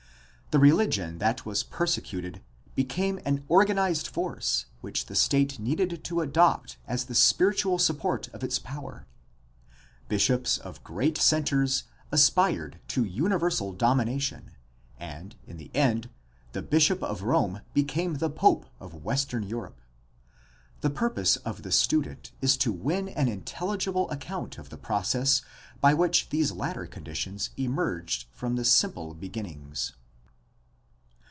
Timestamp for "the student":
21.63-22.33